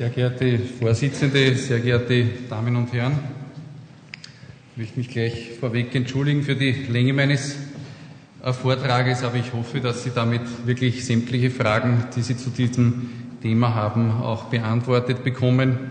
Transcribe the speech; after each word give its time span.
Sehr 0.00 0.08
geehrte 0.08 0.58
Vorsitzende, 0.58 1.54
sehr 1.56 1.78
geehrte 1.78 2.24
Damen 2.48 2.74
und 2.74 2.90
Herren, 2.90 3.18
ich 4.72 4.78
möchte 4.78 4.98
mich 4.98 5.10
gleich 5.10 5.50
vorweg 5.60 5.94
entschuldigen 5.94 6.42
für 6.42 6.56
die 6.56 6.72
Länge 6.88 7.12
meines 7.12 7.58
äh, 8.42 8.50
Vortrages, 8.50 9.22
aber 9.22 9.36
ich 9.36 9.52
hoffe, 9.52 9.80
dass 9.80 10.02
Sie 10.02 10.10
damit 10.14 10.40
wirklich 10.64 11.04
sämtliche 11.04 11.50
Fragen, 11.50 12.04
die 12.16 12.22
Sie 12.22 12.34
zu 12.34 12.48
diesem 12.48 13.10
Thema 13.42 13.74
haben, 13.74 14.10
auch 14.10 14.44
beantwortet 14.44 15.22
bekommen. 15.22 15.90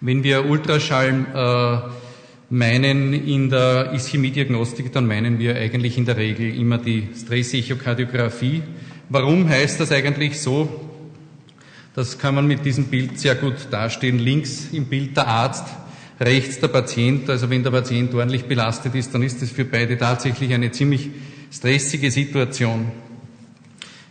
Wenn 0.00 0.24
wir 0.24 0.44
Ultraschall 0.44 1.26
äh, 1.32 1.92
meinen 2.52 3.12
in 3.12 3.50
der 3.50 3.92
Ischämie-Diagnostik, 3.94 4.90
dann 4.90 5.06
meinen 5.06 5.38
wir 5.38 5.54
eigentlich 5.54 5.96
in 5.96 6.06
der 6.06 6.16
Regel 6.16 6.52
immer 6.58 6.78
die 6.78 7.06
Stress-Echokardiographie. 7.16 8.64
Warum 9.08 9.48
heißt 9.48 9.78
das 9.78 9.92
eigentlich 9.92 10.40
so? 10.40 10.85
Das 11.96 12.18
kann 12.18 12.34
man 12.34 12.46
mit 12.46 12.62
diesem 12.62 12.84
Bild 12.84 13.18
sehr 13.18 13.36
gut 13.36 13.54
darstellen. 13.70 14.18
Links 14.18 14.68
im 14.70 14.84
Bild 14.84 15.16
der 15.16 15.28
Arzt, 15.28 15.64
rechts 16.20 16.60
der 16.60 16.68
Patient. 16.68 17.30
Also 17.30 17.48
wenn 17.48 17.62
der 17.62 17.70
Patient 17.70 18.12
ordentlich 18.12 18.44
belastet 18.44 18.94
ist, 18.94 19.14
dann 19.14 19.22
ist 19.22 19.40
das 19.40 19.50
für 19.50 19.64
beide 19.64 19.96
tatsächlich 19.96 20.52
eine 20.52 20.70
ziemlich 20.70 21.08
stressige 21.50 22.10
Situation. 22.10 22.92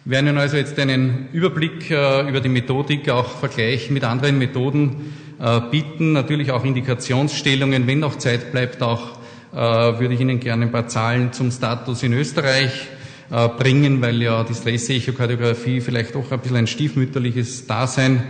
Wir 0.03 0.13
werden 0.13 0.35
also 0.39 0.57
jetzt 0.57 0.79
einen 0.79 1.27
Überblick 1.31 1.91
äh, 1.91 2.27
über 2.27 2.41
die 2.41 2.49
Methodik, 2.49 3.07
auch 3.09 3.37
Vergleich 3.37 3.91
mit 3.91 4.03
anderen 4.03 4.39
Methoden 4.39 5.13
äh, 5.39 5.61
bieten, 5.69 6.13
natürlich 6.13 6.49
auch 6.49 6.65
Indikationsstellungen. 6.65 7.85
Wenn 7.85 7.99
noch 7.99 8.17
Zeit 8.17 8.51
bleibt, 8.51 8.81
auch 8.81 9.19
äh, 9.53 9.57
würde 9.57 10.15
ich 10.15 10.21
Ihnen 10.21 10.39
gerne 10.39 10.65
ein 10.65 10.71
paar 10.71 10.87
Zahlen 10.87 11.33
zum 11.33 11.51
Status 11.51 12.01
in 12.01 12.13
Österreich 12.13 12.71
äh, 13.31 13.47
bringen, 13.49 14.01
weil 14.01 14.21
ja 14.21 14.43
die 14.43 14.53
Stress-Echokardiographie 14.53 15.81
vielleicht 15.81 16.15
auch 16.15 16.31
ein 16.31 16.39
bisschen 16.39 16.57
ein 16.57 16.67
stiefmütterliches 16.67 17.67
Dasein 17.67 18.23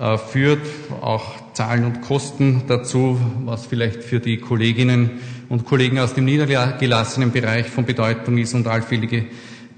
äh, 0.00 0.16
führt, 0.16 0.60
auch 1.00 1.52
Zahlen 1.52 1.84
und 1.84 2.00
Kosten 2.00 2.62
dazu, 2.66 3.20
was 3.44 3.66
vielleicht 3.66 4.02
für 4.02 4.20
die 4.20 4.38
Kolleginnen 4.38 5.20
und 5.48 5.66
Kollegen 5.66 5.98
aus 5.98 6.14
dem 6.14 6.24
niedergelassenen 6.24 7.32
Bereich 7.32 7.66
von 7.66 7.84
Bedeutung 7.84 8.38
ist 8.38 8.54
und 8.54 8.66
allfällige 8.66 9.26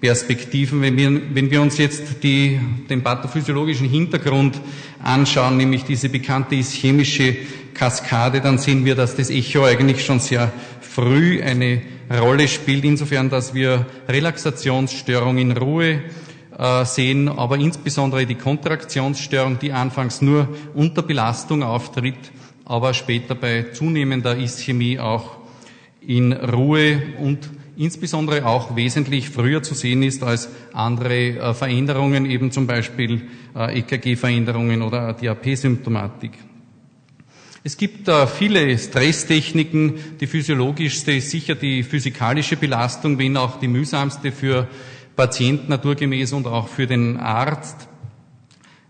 Perspektiven. 0.03 0.83
Wenn 0.83 0.97
wir, 0.97 1.22
wenn 1.33 1.48
wir 1.48 1.62
uns 1.62 1.78
jetzt 1.78 2.25
die, 2.25 2.58
den 2.91 3.05
pathophysiologischen 3.05 3.89
Hintergrund 3.89 4.61
anschauen, 5.00 5.56
nämlich 5.56 5.84
diese 5.84 6.08
bekannte 6.08 6.56
ischämische 6.56 7.36
Kaskade, 7.72 8.41
dann 8.41 8.58
sehen 8.58 8.84
wir, 8.84 8.97
dass 8.97 9.14
das 9.14 9.30
Echo 9.30 9.64
eigentlich 9.64 10.05
schon 10.05 10.19
sehr 10.19 10.53
früh 10.80 11.41
eine 11.41 11.83
Rolle 12.11 12.48
spielt, 12.48 12.84
insofern, 12.84 13.30
dass 13.30 13.55
wir 13.55 13.86
Relaxationsstörung 14.08 15.39
in 15.39 15.53
Ruhe 15.53 16.03
äh, 16.58 16.84
sehen, 16.84 17.28
aber 17.28 17.56
insbesondere 17.58 18.27
die 18.27 18.34
Kontraktionsstörung, 18.34 19.61
die 19.61 19.73
anfangs 19.73 20.20
nur 20.20 20.48
unter 20.75 21.03
Belastung 21.03 21.62
auftritt, 21.62 22.33
aber 22.64 22.92
später 22.92 23.36
bei 23.36 23.67
zunehmender 23.73 24.36
Ischämie 24.36 24.98
auch 24.98 25.36
in 26.05 26.33
Ruhe 26.33 27.00
und 27.20 27.48
insbesondere 27.83 28.47
auch 28.47 28.77
wesentlich 28.77 29.28
früher 29.28 29.62
zu 29.62 29.75
sehen 29.75 30.02
ist 30.02 30.22
als 30.22 30.48
andere 30.72 31.38
äh, 31.38 31.55
Veränderungen, 31.55 32.27
eben 32.27 32.52
zum 32.52 32.66
Beispiel 32.66 33.22
äh, 33.56 33.80
EKG-Veränderungen 33.80 34.83
oder 34.83 35.12
DAP-Symptomatik. 35.14 36.30
Es 37.64 37.77
gibt 37.77 38.08
äh, 38.08 38.27
viele 38.27 38.78
Stresstechniken. 38.78 39.94
Die 40.20 40.27
physiologischste 40.27 41.12
ist 41.12 41.30
sicher 41.30 41.56
die 41.56 41.83
physikalische 41.83 42.56
Belastung, 42.56 43.19
wenn 43.19 43.36
auch 43.36 43.58
die 43.58 43.69
mühsamste 43.69 44.30
für 44.30 44.69
Patienten 45.17 45.69
naturgemäß 45.69 46.33
und 46.33 46.46
auch 46.46 46.69
für 46.69 46.86
den 46.86 47.19
Arzt. 47.19 47.89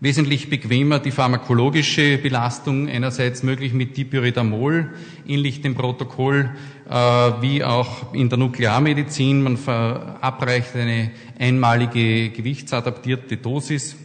Wesentlich 0.03 0.49
bequemer 0.49 0.99
die 0.99 1.11
pharmakologische 1.11 2.17
Belastung, 2.17 2.89
einerseits 2.89 3.41
möglich 3.41 3.71
mit 3.71 3.95
Dipyridamol, 3.95 4.89
ähnlich 5.25 5.61
dem 5.61 5.75
Protokoll 5.75 6.49
äh, 6.89 6.93
wie 6.93 7.63
auch 7.63 8.13
in 8.13 8.27
der 8.27 8.37
Nuklearmedizin. 8.37 9.41
Man 9.41 9.55
verabreicht 9.55 10.75
eine 10.75 11.11
einmalige 11.39 12.31
gewichtsadaptierte 12.31 13.37
Dosis 13.37 13.95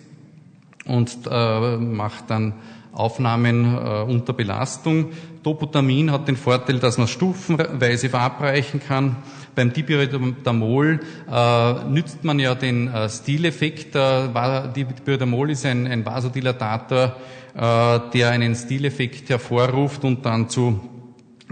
und 0.85 1.19
äh, 1.29 1.77
macht 1.79 2.31
dann 2.31 2.55
Aufnahmen 2.99 3.77
äh, 3.77 4.03
unter 4.03 4.33
Belastung. 4.33 5.11
Doputamin 5.43 6.11
hat 6.11 6.27
den 6.27 6.37
Vorteil, 6.37 6.79
dass 6.81 6.99
man 6.99 7.07
stufenweise 7.07 8.09
verabreichen 8.09 8.81
kann. 8.81 9.17
Beim 9.55 9.73
Dipyridamol 9.73 11.01
äh, 11.31 11.85
nützt 11.89 12.25
man 12.25 12.39
ja 12.41 12.55
den 12.55 12.89
äh, 12.89 13.09
Stileffekt. 13.09 13.95
Äh, 13.95 14.73
Dipyridamol 14.75 15.51
ist 15.51 15.65
ein, 15.65 15.87
ein 15.87 16.05
Vasodilatator, 16.05 17.17
äh, 17.55 18.01
der 18.13 18.31
einen 18.31 18.55
Stileffekt 18.57 19.31
hervorruft 19.31 20.05
und 20.05 20.27
dann 20.27 20.49
zu 20.49 20.81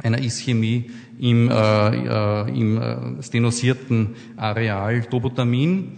einer 0.02 0.18
Ischämie 0.18 0.90
im, 1.18 1.48
äh, 1.48 1.54
äh 1.54 2.48
im 2.48 2.80
äh, 2.80 3.22
stenosierten 3.22 4.16
Areal. 4.36 5.02
Doputamin 5.02 5.92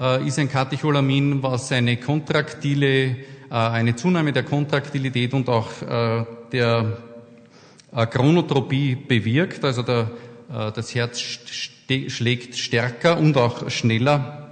äh, 0.00 0.26
ist 0.26 0.38
ein 0.38 0.50
Katecholamin, 0.50 1.42
was 1.42 1.70
eine 1.72 1.98
kontraktile 1.98 3.16
eine 3.50 3.96
Zunahme 3.96 4.32
der 4.32 4.42
Kontraktilität 4.42 5.34
und 5.34 5.48
auch 5.48 5.70
äh, 5.82 6.24
der 6.52 6.98
äh, 7.94 8.06
Chronotropie 8.06 8.96
bewirkt. 8.96 9.64
Also 9.64 9.82
der, 9.82 10.10
das 10.48 10.94
Herz 10.94 11.20
schlägt 11.20 12.56
stärker 12.56 13.18
und 13.18 13.36
auch 13.36 13.70
schneller. 13.70 14.44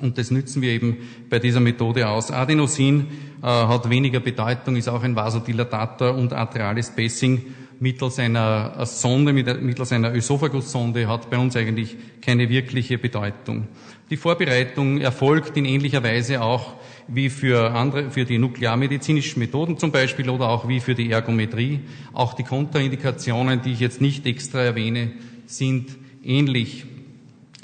Und 0.00 0.18
das 0.18 0.30
nützen 0.30 0.62
wir 0.62 0.70
eben 0.70 0.96
bei 1.30 1.38
dieser 1.38 1.60
Methode 1.60 2.08
aus. 2.08 2.30
Adenosin 2.30 3.06
äh, 3.42 3.46
hat 3.46 3.88
weniger 3.88 4.20
Bedeutung, 4.20 4.76
ist 4.76 4.88
auch 4.88 5.02
ein 5.02 5.14
Vasodilatator 5.14 6.14
und 6.14 6.32
atriales 6.32 6.88
Spacing 6.88 7.44
mittels 7.78 8.18
einer 8.18 8.86
Sonde, 8.86 9.32
mittels 9.32 9.92
einer 9.92 10.14
Ösophagussonde 10.14 11.08
hat 11.08 11.28
bei 11.30 11.38
uns 11.38 11.56
eigentlich 11.56 11.96
keine 12.20 12.48
wirkliche 12.48 12.96
Bedeutung. 12.96 13.66
Die 14.08 14.16
Vorbereitung 14.16 15.00
erfolgt 15.00 15.56
in 15.56 15.64
ähnlicher 15.64 16.04
Weise 16.04 16.42
auch 16.42 16.74
wie 17.14 17.30
für 17.30 17.72
andere, 17.72 18.10
für 18.10 18.24
die 18.24 18.38
nuklearmedizinischen 18.38 19.38
Methoden 19.38 19.78
zum 19.78 19.90
Beispiel 19.92 20.30
oder 20.30 20.48
auch 20.48 20.66
wie 20.68 20.80
für 20.80 20.94
die 20.94 21.10
Ergometrie. 21.10 21.80
Auch 22.12 22.34
die 22.34 22.42
Kontraindikationen, 22.42 23.62
die 23.62 23.72
ich 23.72 23.80
jetzt 23.80 24.00
nicht 24.00 24.26
extra 24.26 24.60
erwähne, 24.60 25.12
sind 25.46 25.96
ähnlich. 26.24 26.86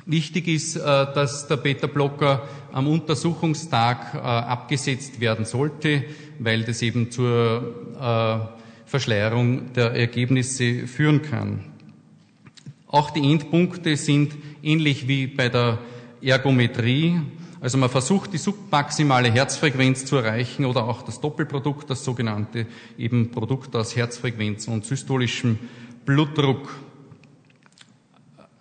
Wichtig 0.07 0.49
ist, 0.49 0.77
äh, 0.77 0.81
dass 0.81 1.49
der 1.49 1.57
Beta-Blocker 1.57 2.49
am 2.73 2.87
Untersuchungstag 2.87 4.15
äh, 4.15 4.19
abgesetzt 4.19 5.21
werden 5.21 5.45
sollte, 5.45 6.05
weil 6.39 6.63
das 6.65 6.83
eben 6.83 7.11
zur 7.11 7.75
äh, 8.01 8.89
Verschleierung 8.89 9.73
der 9.75 9.93
Ergebnisse 9.93 10.87
führen 10.87 11.23
kann. 11.23 11.61
Auch 12.87 13.11
die 13.11 13.31
Endpunkte 13.31 13.97
sind 13.97 14.35
ähnlich 14.63 15.09
wie 15.09 15.27
bei 15.27 15.51
der 15.51 15.79
Ergometrie 16.23 17.21
also 17.61 17.79
man 17.79 17.91
versucht 17.91 18.33
die 18.33 18.39
submaximale 18.39 19.33
Herzfrequenz 19.33 20.05
zu 20.05 20.17
erreichen 20.17 20.65
oder 20.65 20.85
auch 20.85 21.03
das 21.03 21.21
Doppelprodukt, 21.21 21.91
das 21.91 22.05
sogenannte 22.05 22.67
eben 22.97 23.31
Produkt 23.31 23.75
aus 23.75 23.97
Herzfrequenz 23.97 24.69
und 24.69 24.85
systolischem 24.85 25.59
Blutdruck. 26.05 26.69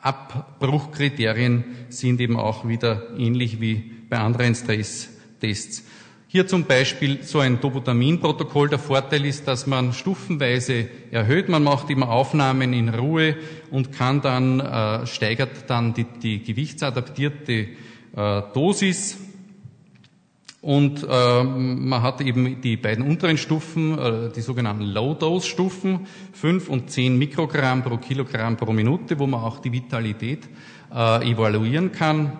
Abbruchkriterien 0.01 1.65
sind 1.89 2.21
eben 2.21 2.37
auch 2.37 2.67
wieder 2.67 3.17
ähnlich 3.17 3.61
wie 3.61 3.91
bei 4.09 4.17
anderen 4.17 4.55
Stresstests. 4.55 5.83
Hier 6.29 6.45
zum 6.45 6.65
Beispiel 6.65 7.23
so 7.23 7.39
ein 7.39 7.61
Doputamin-Protokoll. 7.61 8.67
Der 8.67 8.79
Vorteil 8.79 9.25
ist, 9.25 9.47
dass 9.47 9.65
man 9.65 9.93
stufenweise 9.93 10.87
erhöht. 11.09 11.47
Man 11.47 11.63
macht 11.63 11.89
immer 11.89 12.09
Aufnahmen 12.09 12.73
in 12.73 12.89
Ruhe 12.89 13.37
und 13.71 13.93
kann 13.93 14.21
dann, 14.21 14.59
äh, 14.59 15.07
steigert 15.07 15.69
dann 15.69 15.93
die, 15.93 16.03
die 16.03 16.43
gewichtsadaptierte 16.43 17.67
äh, 18.17 18.41
Dosis. 18.53 19.17
Und 20.59 21.05
äh, 21.07 21.43
man 21.43 22.01
hat 22.01 22.19
eben 22.19 22.59
die 22.61 22.75
beiden 22.75 23.07
unteren 23.07 23.37
Stufen, 23.37 23.97
äh, 23.97 24.31
die 24.35 24.41
sogenannten 24.41 24.83
Low-Dose-Stufen, 24.83 26.07
5 26.33 26.67
und 26.67 26.89
10 26.89 27.17
Mikrogramm 27.17 27.83
pro 27.83 27.97
Kilogramm 27.97 28.57
pro 28.57 28.73
Minute, 28.73 29.17
wo 29.19 29.27
man 29.27 29.39
auch 29.41 29.59
die 29.59 29.71
Vitalität 29.71 30.49
äh, 30.93 31.31
evaluieren 31.31 31.91
kann 31.91 32.39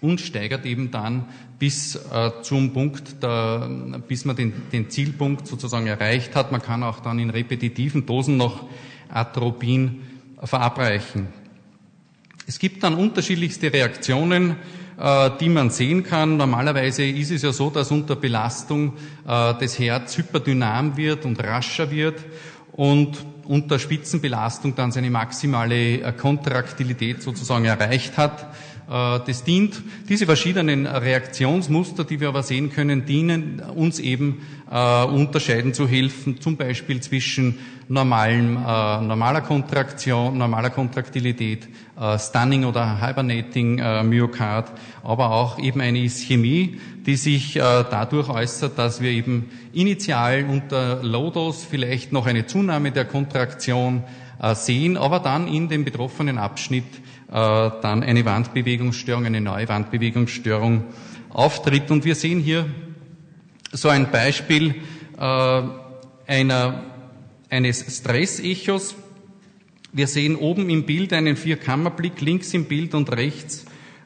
und 0.00 0.20
steigert 0.20 0.64
eben 0.64 0.90
dann 0.90 1.26
bis 1.58 1.94
äh, 1.94 2.30
zum 2.42 2.72
Punkt, 2.72 3.22
der, 3.22 3.68
bis 4.08 4.24
man 4.24 4.34
den, 4.34 4.52
den 4.72 4.90
Zielpunkt 4.90 5.46
sozusagen 5.46 5.86
erreicht 5.86 6.34
hat. 6.34 6.52
Man 6.52 6.62
kann 6.62 6.82
auch 6.82 7.00
dann 7.00 7.18
in 7.18 7.30
repetitiven 7.30 8.06
Dosen 8.06 8.38
noch 8.38 8.66
Atropin 9.08 10.02
verabreichen. 10.42 11.28
Es 12.46 12.58
gibt 12.58 12.82
dann 12.82 12.94
unterschiedlichste 12.94 13.72
Reaktionen 13.72 14.56
die 14.98 15.48
man 15.48 15.70
sehen 15.70 16.02
kann. 16.02 16.38
Normalerweise 16.38 17.04
ist 17.04 17.30
es 17.30 17.42
ja 17.42 17.52
so, 17.52 17.68
dass 17.68 17.90
unter 17.90 18.16
Belastung 18.16 18.94
äh, 19.26 19.54
das 19.60 19.78
Herz 19.78 20.16
hyperdynam 20.16 20.96
wird 20.96 21.24
und 21.26 21.42
rascher 21.42 21.90
wird 21.90 22.24
und 22.72 23.24
unter 23.44 23.78
Spitzenbelastung 23.78 24.74
dann 24.74 24.92
seine 24.92 25.10
maximale 25.10 26.00
äh, 26.00 26.12
Kontraktilität 26.12 27.22
sozusagen 27.22 27.64
erreicht 27.64 28.16
hat. 28.16 28.46
Äh, 28.88 29.20
das 29.26 29.44
dient, 29.44 29.82
diese 30.08 30.26
verschiedenen 30.26 30.86
Reaktionsmuster, 30.86 32.04
die 32.04 32.20
wir 32.20 32.28
aber 32.28 32.42
sehen 32.42 32.70
können, 32.70 33.04
dienen 33.04 33.60
uns 33.74 33.98
eben 33.98 34.42
äh, 34.70 35.04
unterscheiden 35.04 35.74
zu 35.74 35.88
helfen, 35.88 36.40
zum 36.40 36.56
Beispiel 36.56 37.00
zwischen 37.00 37.58
normalem, 37.88 38.56
äh, 38.56 39.00
normaler 39.00 39.40
Kontraktion, 39.40 40.38
normaler 40.38 40.70
Kontraktilität, 40.70 41.68
äh, 41.98 42.18
Stunning 42.18 42.64
oder 42.64 43.00
Hibernating 43.00 43.78
äh, 43.78 44.02
Myokard, 44.02 44.72
aber 45.02 45.30
auch 45.30 45.58
eben 45.58 45.80
eine 45.80 45.98
Ischämie, 45.98 46.80
die 47.06 47.16
sich 47.16 47.56
äh, 47.56 47.60
dadurch 47.60 48.28
äußert, 48.28 48.78
dass 48.78 49.00
wir 49.00 49.10
eben 49.10 49.50
initial 49.72 50.44
unter 50.48 51.02
Low-Dose 51.02 51.66
vielleicht 51.68 52.12
noch 52.12 52.26
eine 52.26 52.46
Zunahme 52.46 52.90
der 52.90 53.04
Kontraktion 53.04 54.02
äh, 54.40 54.54
sehen, 54.54 54.96
aber 54.96 55.20
dann 55.20 55.46
in 55.48 55.68
dem 55.68 55.84
betroffenen 55.84 56.38
Abschnitt 56.38 56.84
dann 57.28 58.02
eine 58.02 58.24
Wandbewegungsstörung, 58.24 59.26
eine 59.26 59.40
neue 59.40 59.68
Wandbewegungsstörung 59.68 60.84
auftritt. 61.30 61.90
Und 61.90 62.04
wir 62.04 62.14
sehen 62.14 62.40
hier 62.40 62.66
so 63.72 63.88
ein 63.88 64.10
Beispiel 64.10 64.76
äh, 65.18 65.62
einer, 66.26 66.84
eines 67.50 67.98
Stressechos. 67.98 68.94
Wir 69.92 70.06
sehen 70.06 70.36
oben 70.36 70.70
im 70.70 70.84
Bild 70.84 71.12
einen 71.12 71.36
Vierkammerblick, 71.36 72.20
links 72.20 72.54
im 72.54 72.66
Bild 72.66 72.94
und 72.94 73.10
rechts 73.12 73.64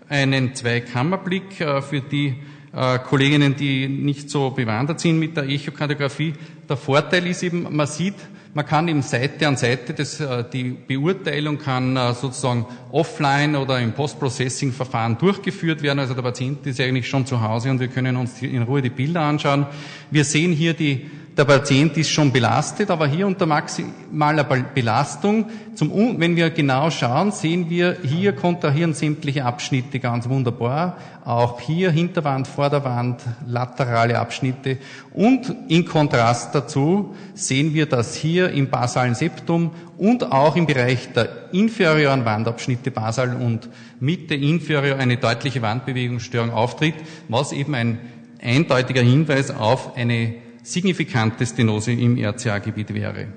einen 0.09 0.55
Zweikammerblick 0.55 1.55
für 1.55 2.01
die 2.01 2.35
Kolleginnen, 2.73 3.57
die 3.57 3.89
nicht 3.89 4.31
so 4.31 4.51
bewandert 4.51 5.01
sind 5.01 5.19
mit 5.19 5.37
der 5.37 5.49
Echokardiographie. 5.49 6.35
Der 6.69 6.77
Vorteil 6.77 7.27
ist 7.27 7.43
eben, 7.43 7.67
man 7.75 7.87
sieht 7.87 8.15
man 8.53 8.67
kann 8.67 8.89
eben 8.89 9.03
Seite 9.03 9.47
an 9.47 9.57
Seite, 9.57 9.95
das, 9.95 10.19
äh, 10.19 10.45
die 10.53 10.71
Beurteilung 10.71 11.59
kann 11.59 11.97
äh, 11.97 12.13
sozusagen 12.15 12.67
offline 12.91 13.55
oder 13.55 13.79
im 13.79 13.93
Post-Processing-Verfahren 13.93 15.19
durchgeführt 15.19 15.83
werden. 15.83 16.01
Also 16.01 16.15
der 16.15 16.23
Patient 16.23 16.67
ist 16.67 16.81
eigentlich 16.81 17.09
schon 17.09 17.27
zu 17.27 17.41
Hause 17.41 17.71
und 17.71 17.79
wir 17.79 17.87
können 17.87 18.17
uns 18.17 18.43
in 18.43 18.63
Ruhe 18.63 18.83
die 18.83 18.91
Bilder 18.91 19.21
anschauen. 19.21 19.67
Wir 20.11 20.25
sehen 20.25 20.53
hier 20.53 20.75
die 20.75 21.09
der 21.41 21.47
Patient 21.47 21.97
ist 21.97 22.11
schon 22.11 22.31
belastet, 22.31 22.91
aber 22.91 23.07
hier 23.07 23.27
unter 23.27 23.47
maximaler 23.47 24.45
Belastung, 24.45 25.47
zum, 25.75 26.21
wenn 26.21 26.37
wir 26.37 26.51
genau 26.51 26.91
schauen, 26.91 27.33
sehen 27.33 27.71
wir, 27.71 27.97
hier 28.03 28.35
kontrahieren 28.35 28.93
sämtliche 28.93 29.47
Abschnitte 29.47 30.01
ganz 30.01 30.29
wunderbar. 30.29 30.99
Auch 31.25 31.59
hier 31.59 31.91
Hinterwand, 31.93 32.47
Vorderwand, 32.47 33.23
laterale 33.47 34.19
Abschnitte. 34.19 34.77
Und 35.15 35.55
in 35.69 35.87
Kontrast 35.87 36.55
dazu 36.55 37.15
sehen 37.33 37.73
wir, 37.73 37.87
dass 37.87 38.15
hier 38.17 38.51
im 38.51 38.69
basalen 38.69 39.15
Septum 39.15 39.71
und 39.97 40.31
auch 40.31 40.57
im 40.57 40.67
Bereich 40.67 41.11
der 41.15 41.31
inferioren 41.53 42.27
Wandabschnitte 42.27 42.91
basal 42.91 43.35
und 43.35 43.71
Mitte 43.99 44.35
inferior 44.35 44.99
eine 44.99 45.17
deutliche 45.17 45.63
Wandbewegungsstörung 45.63 46.51
auftritt, 46.51 46.97
was 47.29 47.53
eben 47.53 47.75
ein 47.75 47.99
eindeutiger 48.43 49.01
Hinweis 49.01 49.51
auf 49.51 49.97
eine 49.97 50.35
signifikante 50.63 51.47
Stenose 51.47 51.93
im 51.93 52.17
RCA-Gebiet 52.17 52.95
wäre. 52.95 53.29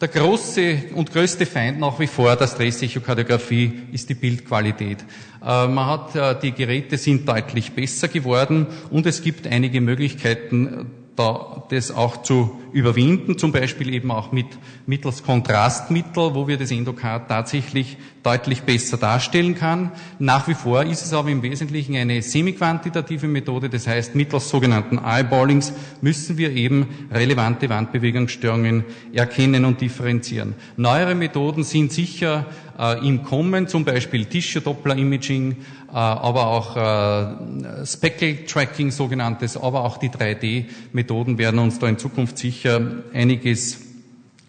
Der 0.00 0.08
große 0.08 0.90
und 0.94 1.12
größte 1.12 1.46
Feind 1.46 1.78
nach 1.78 1.98
wie 2.00 2.08
vor 2.08 2.34
der 2.34 2.48
Stressechokardiographie 2.48 3.84
ist 3.92 4.08
die 4.08 4.14
Bildqualität. 4.14 4.98
Äh, 5.40 5.68
man 5.68 5.86
hat, 5.86 6.16
äh, 6.16 6.38
die 6.40 6.52
Geräte 6.52 6.98
sind 6.98 7.28
deutlich 7.28 7.72
besser 7.72 8.08
geworden 8.08 8.66
und 8.90 9.06
es 9.06 9.22
gibt 9.22 9.46
einige 9.46 9.80
Möglichkeiten, 9.80 10.90
da 11.16 11.62
das 11.70 11.90
auch 11.90 12.22
zu 12.22 12.60
überwinden, 12.72 13.38
zum 13.38 13.52
Beispiel 13.52 13.94
eben 13.94 14.10
auch 14.10 14.32
mit 14.32 14.46
mittels 14.86 15.22
Kontrastmittel, 15.22 16.34
wo 16.34 16.48
wir 16.48 16.58
das 16.58 16.72
Endokard 16.72 17.28
tatsächlich 17.28 17.96
deutlich 18.24 18.62
besser 18.62 18.96
darstellen 18.96 19.54
kann. 19.54 19.92
Nach 20.18 20.48
wie 20.48 20.54
vor 20.54 20.82
ist 20.82 21.04
es 21.04 21.12
aber 21.12 21.28
im 21.28 21.42
Wesentlichen 21.42 21.94
eine 21.94 22.20
semi-quantitative 22.20 23.28
Methode, 23.28 23.68
das 23.68 23.86
heißt 23.86 24.16
mittels 24.16 24.48
sogenannten 24.48 24.98
Eyeballings 24.98 25.72
müssen 26.00 26.36
wir 26.36 26.50
eben 26.50 26.88
relevante 27.12 27.68
Wandbewegungsstörungen 27.68 28.84
erkennen 29.12 29.64
und 29.64 29.80
differenzieren. 29.80 30.54
Neuere 30.76 31.14
Methoden 31.14 31.62
sind 31.62 31.92
sicher 31.92 32.46
äh, 32.78 33.06
im 33.06 33.22
Kommen, 33.22 33.68
zum 33.68 33.84
Beispiel 33.84 34.24
Tissue-Doppler-Imaging, 34.24 35.52
äh, 35.52 35.83
aber 35.98 36.48
auch 36.48 36.76
äh, 36.76 37.86
Speckle-Tracking 37.86 38.90
sogenanntes, 38.90 39.56
aber 39.56 39.84
auch 39.84 39.96
die 39.98 40.10
3D-Methoden 40.10 41.38
werden 41.38 41.60
uns 41.60 41.78
da 41.78 41.86
in 41.88 41.98
Zukunft 41.98 42.36
sicher 42.38 42.80
einiges 43.12 43.80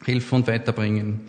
helfen 0.03 0.35
und 0.35 0.47
weiterbringen. 0.47 1.21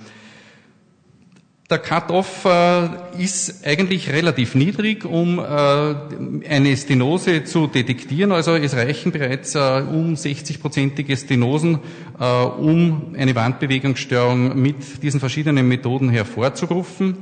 Der 1.69 1.79
Cut-off 1.79 2.45
äh, 2.45 2.89
ist 3.19 3.67
eigentlich 3.67 4.09
relativ 4.09 4.55
niedrig, 4.55 5.05
um 5.05 5.41
äh, 5.41 5.43
eine 5.43 6.77
Stenose 6.77 7.43
zu 7.43 7.67
detektieren. 7.67 8.31
Also 8.31 8.55
es 8.55 8.77
reichen 8.77 9.11
bereits 9.11 9.57
äh, 9.57 9.59
um 9.59 10.15
60-prozentige 10.15 11.17
Stenosen, 11.17 11.81
äh, 12.21 12.25
um 12.25 13.17
eine 13.19 13.35
Wandbewegungsstörung 13.35 14.63
mit 14.63 15.03
diesen 15.03 15.19
verschiedenen 15.19 15.67
Methoden 15.67 16.09
hervorzurufen. 16.09 17.17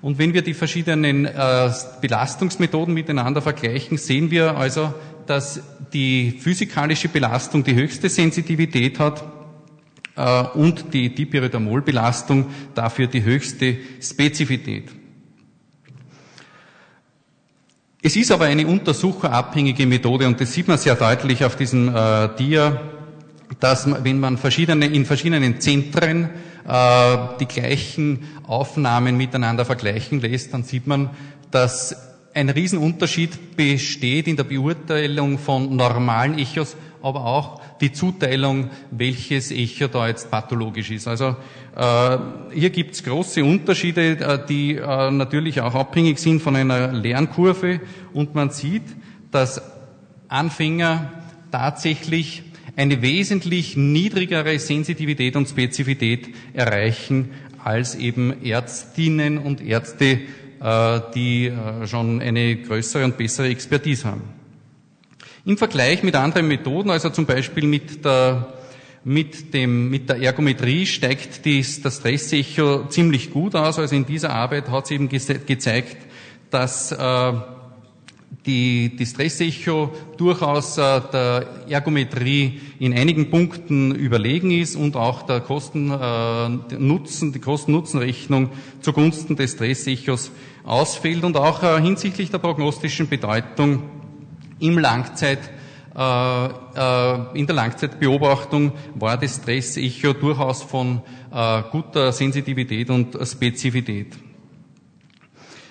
Und 0.00 0.18
wenn 0.18 0.32
wir 0.32 0.42
die 0.42 0.54
verschiedenen 0.54 1.24
äh, 1.24 1.70
Belastungsmethoden 2.00 2.94
miteinander 2.94 3.42
vergleichen, 3.42 3.98
sehen 3.98 4.30
wir 4.30 4.56
also, 4.56 4.94
dass 5.26 5.60
die 5.92 6.38
physikalische 6.40 7.08
Belastung 7.08 7.64
die 7.64 7.74
höchste 7.74 8.08
Sensitivität 8.08 8.98
hat 8.98 9.24
äh, 10.16 10.42
und 10.56 10.94
die 10.94 11.14
Dipyridamol-Belastung 11.14 12.46
dafür 12.74 13.08
die 13.08 13.24
höchste 13.24 13.76
Spezifität. 14.00 14.90
Es 18.00 18.14
ist 18.14 18.30
aber 18.30 18.44
eine 18.44 18.66
untersucherabhängige 18.66 19.84
Methode 19.84 20.28
und 20.28 20.40
das 20.40 20.52
sieht 20.52 20.68
man 20.68 20.78
sehr 20.78 20.94
deutlich 20.94 21.44
auf 21.44 21.56
diesem 21.56 21.88
äh, 21.88 22.28
Dia, 22.38 22.80
dass 23.60 23.88
wenn 24.04 24.20
man 24.20 24.36
verschiedene, 24.36 24.86
in 24.86 25.04
verschiedenen 25.04 25.60
Zentren 25.60 26.30
äh, 26.66 27.16
die 27.40 27.46
gleichen 27.46 28.20
Aufnahmen 28.46 29.16
miteinander 29.16 29.64
vergleichen 29.64 30.20
lässt, 30.20 30.52
dann 30.52 30.64
sieht 30.64 30.86
man, 30.86 31.10
dass 31.50 31.96
ein 32.34 32.50
Riesenunterschied 32.50 33.56
besteht 33.56 34.28
in 34.28 34.36
der 34.36 34.44
Beurteilung 34.44 35.38
von 35.38 35.74
normalen 35.74 36.38
Echos, 36.38 36.76
aber 37.02 37.24
auch 37.24 37.60
die 37.80 37.92
Zuteilung, 37.92 38.70
welches 38.90 39.50
Echo 39.50 39.88
da 39.88 40.08
jetzt 40.08 40.30
pathologisch 40.30 40.90
ist. 40.90 41.08
Also 41.08 41.36
äh, 41.76 42.18
hier 42.52 42.70
gibt 42.70 42.94
es 42.94 43.02
große 43.02 43.42
Unterschiede, 43.44 44.18
äh, 44.18 44.46
die 44.46 44.76
äh, 44.76 45.10
natürlich 45.10 45.60
auch 45.60 45.74
abhängig 45.74 46.18
sind 46.18 46.40
von 46.40 46.56
einer 46.56 46.92
Lernkurve 46.92 47.80
und 48.12 48.34
man 48.34 48.50
sieht, 48.50 48.84
dass 49.30 49.62
Anfänger 50.28 51.12
tatsächlich 51.50 52.42
eine 52.78 53.02
wesentlich 53.02 53.76
niedrigere 53.76 54.56
Sensitivität 54.60 55.34
und 55.34 55.48
Spezifität 55.48 56.28
erreichen 56.54 57.30
als 57.64 57.96
eben 57.96 58.44
Ärztinnen 58.44 59.38
und 59.38 59.60
Ärzte, 59.60 60.20
äh, 60.60 61.00
die 61.12 61.46
äh, 61.46 61.88
schon 61.88 62.20
eine 62.20 62.54
größere 62.54 63.04
und 63.04 63.18
bessere 63.18 63.48
Expertise 63.48 64.04
haben. 64.06 64.22
Im 65.44 65.58
Vergleich 65.58 66.04
mit 66.04 66.14
anderen 66.14 66.46
Methoden, 66.46 66.90
also 66.90 67.10
zum 67.10 67.26
Beispiel 67.26 67.66
mit 67.66 68.04
der, 68.04 68.46
mit 69.02 69.52
dem, 69.52 69.90
mit 69.90 70.08
der 70.08 70.22
Ergometrie 70.22 70.86
steigt 70.86 71.44
dies, 71.44 71.82
das 71.82 71.96
Stressecho 71.96 72.86
ziemlich 72.86 73.32
gut 73.32 73.56
aus. 73.56 73.80
Also 73.80 73.96
in 73.96 74.06
dieser 74.06 74.30
Arbeit 74.30 74.70
hat 74.70 74.84
es 74.84 74.92
eben 74.92 75.08
gezeigt, 75.08 75.96
dass 76.50 76.92
äh, 76.92 77.32
die, 78.46 78.96
die 78.96 79.06
Stressecho 79.06 79.90
durchaus 80.16 80.78
äh, 80.78 81.00
der 81.12 81.46
Ergometrie 81.68 82.60
in 82.78 82.94
einigen 82.94 83.30
Punkten 83.30 83.94
überlegen 83.94 84.50
ist 84.50 84.76
und 84.76 84.96
auch 84.96 85.22
der 85.22 85.40
Kosten, 85.40 85.90
äh, 85.90 86.48
Nutzen, 86.78 87.32
die 87.32 87.40
Kosten-Nutzen-Rechnung 87.40 88.50
zugunsten 88.80 89.36
des 89.36 89.52
Stressechos 89.52 90.30
ausfällt 90.64 91.24
und 91.24 91.36
auch 91.36 91.62
äh, 91.62 91.80
hinsichtlich 91.80 92.30
der 92.30 92.38
prognostischen 92.38 93.08
Bedeutung 93.08 93.82
im 94.60 94.78
Langzeit, 94.78 95.40
äh, 95.94 96.46
äh, 96.46 97.38
in 97.38 97.46
der 97.46 97.56
Langzeitbeobachtung 97.56 98.72
war 98.94 99.18
das 99.18 99.36
Stress-Echo 99.36 100.12
durchaus 100.12 100.62
von 100.62 101.02
äh, 101.32 101.62
guter 101.70 102.12
Sensitivität 102.12 102.88
und 102.90 103.16
Spezifität. 103.26 104.27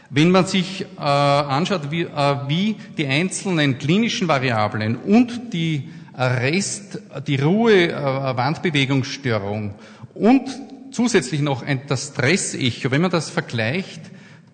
Wenn 0.09 0.31
man 0.31 0.45
sich 0.45 0.81
äh, 0.81 1.01
anschaut, 1.01 1.91
wie, 1.91 2.03
äh, 2.03 2.35
wie 2.47 2.75
die 2.97 3.07
einzelnen 3.07 3.77
klinischen 3.77 4.27
Variablen 4.27 4.95
und 4.95 5.53
die 5.53 5.89
Rest, 6.17 6.99
die 7.27 7.35
Ruhe, 7.35 7.89
äh, 7.89 7.93
Wandbewegungsstörung 7.93 9.75
und 10.13 10.49
zusätzlich 10.91 11.41
noch 11.41 11.61
ein, 11.61 11.81
das 11.87 12.07
Stress-Echo, 12.07 12.89
wenn 12.89 13.01
man 13.01 13.11
das 13.11 13.29
vergleicht, 13.29 14.01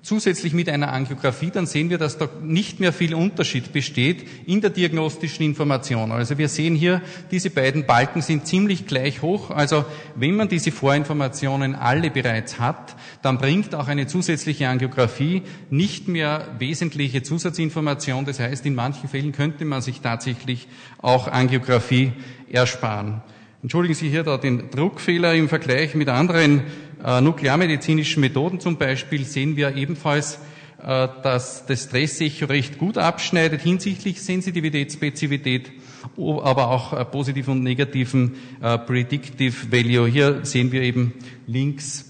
zusätzlich 0.03 0.53
mit 0.53 0.67
einer 0.67 0.91
Angiografie, 0.91 1.49
dann 1.49 1.65
sehen 1.65 1.89
wir, 1.89 1.97
dass 1.97 2.17
da 2.17 2.29
nicht 2.41 2.81
mehr 2.81 2.91
viel 2.91 3.15
Unterschied 3.15 3.71
besteht 3.71 4.27
in 4.45 4.59
der 4.59 4.69
diagnostischen 4.69 5.45
Information. 5.45 6.11
Also 6.11 6.37
wir 6.37 6.49
sehen 6.49 6.75
hier, 6.75 7.01
diese 7.31 7.49
beiden 7.49 7.85
Balken 7.85 8.21
sind 8.21 8.45
ziemlich 8.45 8.85
gleich 8.85 9.21
hoch. 9.21 9.49
Also 9.49 9.85
wenn 10.15 10.35
man 10.35 10.49
diese 10.49 10.71
Vorinformationen 10.71 11.73
alle 11.73 12.11
bereits 12.11 12.59
hat, 12.59 12.95
dann 13.21 13.37
bringt 13.37 13.73
auch 13.75 13.87
eine 13.87 14.05
zusätzliche 14.05 14.67
Angiografie 14.67 15.43
nicht 15.69 16.09
mehr 16.09 16.49
wesentliche 16.59 17.23
Zusatzinformation. 17.23 18.25
Das 18.25 18.41
heißt, 18.41 18.65
in 18.65 18.75
manchen 18.75 19.07
Fällen 19.07 19.31
könnte 19.31 19.63
man 19.63 19.81
sich 19.81 20.01
tatsächlich 20.01 20.67
auch 21.01 21.29
Angiografie 21.29 22.11
ersparen. 22.51 23.21
Entschuldigen 23.63 23.95
Sie 23.95 24.09
hier 24.09 24.23
da 24.23 24.37
den 24.37 24.69
Druckfehler 24.69 25.33
im 25.35 25.47
Vergleich 25.47 25.95
mit 25.95 26.09
anderen 26.09 26.63
äh, 27.03 27.19
nuklearmedizinischen 27.19 28.21
Methoden 28.21 28.61
zum 28.61 28.77
Beispiel 28.77 29.25
sehen 29.25 29.57
wir 29.57 29.75
ebenfalls, 29.75 30.39
äh, 30.81 31.07
dass 31.21 31.65
das 31.65 31.83
Stressecho 31.83 32.45
recht 32.45 32.77
gut 32.77 32.97
abschneidet 32.97 33.61
hinsichtlich 33.61 34.21
Sensitivität, 34.21 34.93
Spezifität, 34.93 35.71
aber 36.17 36.69
auch 36.69 36.93
äh, 36.93 37.03
positiven 37.03 37.53
und 37.53 37.63
negativen 37.63 38.35
Predictive 38.59 39.71
Value. 39.71 40.07
Hier 40.07 40.45
sehen 40.45 40.71
wir 40.71 40.81
eben 40.81 41.13
links 41.45 42.05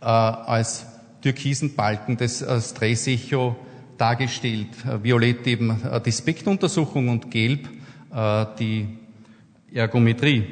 als 0.00 0.86
türkisen 1.22 1.74
Balken 1.74 2.16
das 2.16 2.42
äh, 2.42 2.60
Stressecho 2.60 3.56
dargestellt. 3.96 4.68
Violett 5.02 5.46
eben 5.46 5.80
die 6.04 6.12
Spektuntersuchung 6.12 7.08
und 7.08 7.30
gelb 7.30 7.68
die 8.58 8.88
Ergometrie. 9.72 10.44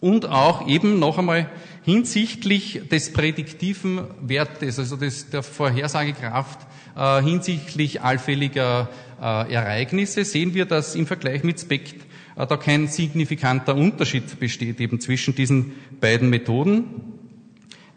Und 0.00 0.26
auch 0.26 0.66
eben 0.66 0.98
noch 0.98 1.18
einmal 1.18 1.50
hinsichtlich 1.88 2.82
des 2.90 3.14
prädiktiven 3.14 4.02
Wertes, 4.20 4.78
also 4.78 4.96
des, 4.96 5.30
der 5.30 5.42
Vorhersagekraft 5.42 6.60
äh, 6.94 7.22
hinsichtlich 7.22 8.02
allfälliger 8.02 8.90
äh, 9.18 9.50
Ereignisse, 9.54 10.26
sehen 10.26 10.52
wir, 10.52 10.66
dass 10.66 10.94
im 10.94 11.06
Vergleich 11.06 11.44
mit 11.44 11.58
SPECT 11.58 11.94
äh, 12.36 12.46
da 12.46 12.58
kein 12.58 12.88
signifikanter 12.88 13.74
Unterschied 13.74 14.38
besteht 14.38 14.82
eben 14.82 15.00
zwischen 15.00 15.34
diesen 15.34 15.76
beiden 15.98 16.28
Methoden. 16.28 16.84